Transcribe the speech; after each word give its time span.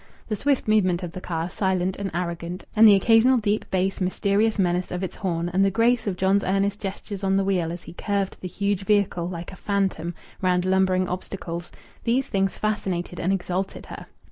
The 0.29 0.35
swift 0.35 0.67
movement 0.67 1.03
of 1.03 1.11
the 1.11 1.21
car, 1.21 1.47
silent 1.47 1.95
and 1.95 2.09
arrogant, 2.11 2.63
and 2.75 2.87
the 2.87 2.95
occasional 2.95 3.37
deep 3.37 3.69
bass 3.69 4.01
mysterious 4.01 4.57
menace 4.57 4.89
of 4.89 5.03
its 5.03 5.17
horn, 5.17 5.47
and 5.49 5.63
the 5.63 5.69
grace 5.69 6.07
of 6.07 6.15
John's 6.17 6.43
Ernest's 6.43 6.81
gestures 6.81 7.23
on 7.23 7.35
the 7.35 7.43
wheel 7.43 7.71
as 7.71 7.83
he 7.83 7.93
curved 7.93 8.41
the 8.41 8.47
huge 8.47 8.83
vehicle 8.83 9.29
like 9.29 9.51
a 9.51 9.55
phantom 9.55 10.15
round 10.41 10.65
lumbering 10.65 11.07
obstacles 11.07 11.71
these 12.03 12.27
things 12.29 12.57
fascinated 12.57 13.19
and 13.19 13.31
exalted 13.31 13.85
her. 13.85 14.07